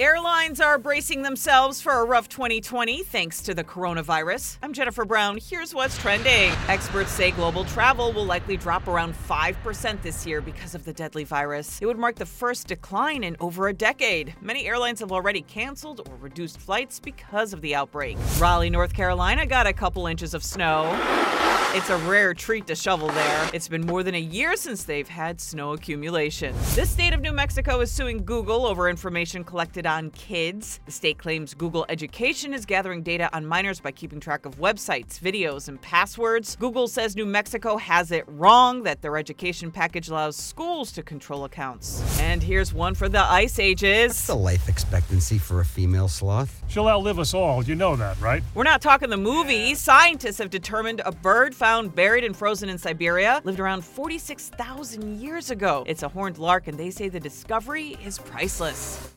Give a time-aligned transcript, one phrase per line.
[0.00, 4.56] Airlines are bracing themselves for a rough 2020 thanks to the coronavirus.
[4.62, 5.36] I'm Jennifer Brown.
[5.36, 6.52] Here's what's trending.
[6.68, 11.24] Experts say global travel will likely drop around 5% this year because of the deadly
[11.24, 11.82] virus.
[11.82, 14.34] It would mark the first decline in over a decade.
[14.40, 18.16] Many airlines have already canceled or reduced flights because of the outbreak.
[18.38, 20.96] Raleigh, North Carolina got a couple inches of snow.
[21.72, 23.50] It's a rare treat to shovel there.
[23.54, 26.52] It's been more than a year since they've had snow accumulation.
[26.74, 30.80] This state of New Mexico is suing Google over information collected on kids.
[30.86, 35.18] The state claims Google Education is gathering data on minors by keeping track of websites,
[35.20, 36.56] videos, and passwords.
[36.56, 41.44] Google says New Mexico has it wrong that their education package allows schools to control
[41.44, 42.20] accounts.
[42.20, 44.08] And here's one for the ice ages.
[44.08, 46.62] What's the life expectancy for a female sloth?
[46.68, 47.64] She'll outlive us all.
[47.64, 48.42] You know that, right?
[48.54, 49.74] We're not talking the movie.
[49.74, 55.50] Scientists have determined a bird found buried and frozen in Siberia lived around 46,000 years
[55.50, 55.84] ago.
[55.86, 59.10] It's a horned lark, and they say the discovery is priceless.